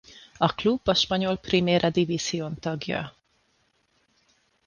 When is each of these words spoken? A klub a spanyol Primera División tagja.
A 0.37 0.47
klub 0.55 0.79
a 0.87 0.93
spanyol 0.93 1.37
Primera 1.37 1.89
División 1.89 2.59
tagja. 2.59 3.15